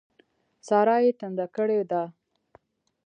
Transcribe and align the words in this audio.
سارا 0.67 0.95
يې 1.03 1.11
ټنډه 1.19 1.45
کړې 1.55 1.79
ده. 1.91 2.03